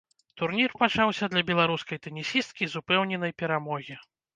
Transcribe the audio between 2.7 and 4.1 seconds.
з упэўненай перамогі.